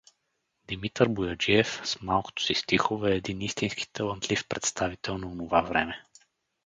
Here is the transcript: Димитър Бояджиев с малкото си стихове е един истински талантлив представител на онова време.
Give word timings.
Димитър 0.67 1.07
Бояджиев 1.07 1.81
с 1.87 2.01
малкото 2.01 2.43
си 2.43 2.53
стихове 2.53 3.11
е 3.11 3.15
един 3.15 3.41
истински 3.41 3.93
талантлив 3.93 4.47
представител 4.47 5.17
на 5.17 5.27
онова 5.27 5.61
време. 5.61 6.05